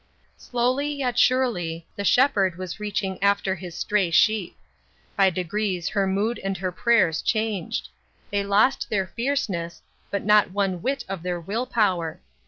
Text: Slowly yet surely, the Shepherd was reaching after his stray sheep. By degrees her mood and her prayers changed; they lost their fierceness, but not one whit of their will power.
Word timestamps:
Slowly 0.39 0.91
yet 0.93 1.19
surely, 1.19 1.85
the 1.95 2.03
Shepherd 2.03 2.57
was 2.57 2.79
reaching 2.79 3.21
after 3.21 3.53
his 3.53 3.77
stray 3.77 4.09
sheep. 4.09 4.57
By 5.15 5.29
degrees 5.29 5.89
her 5.89 6.07
mood 6.07 6.39
and 6.43 6.57
her 6.57 6.71
prayers 6.71 7.21
changed; 7.21 7.87
they 8.31 8.43
lost 8.43 8.89
their 8.89 9.05
fierceness, 9.05 9.83
but 10.09 10.25
not 10.25 10.49
one 10.49 10.81
whit 10.81 11.05
of 11.07 11.21
their 11.21 11.39
will 11.39 11.67
power. 11.67 12.19